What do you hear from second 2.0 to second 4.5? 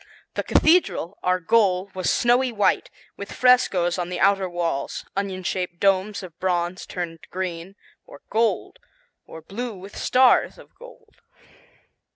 snowy white, with frescoes on the outer